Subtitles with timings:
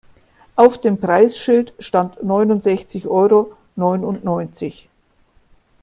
[0.55, 4.89] Auf dem Preisschild stand neunundsechzig Euro neunundneunzig.